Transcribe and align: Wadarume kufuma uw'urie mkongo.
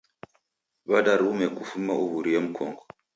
Wadarume 0.89 1.45
kufuma 1.55 1.93
uw'urie 2.03 2.39
mkongo. 2.47 2.83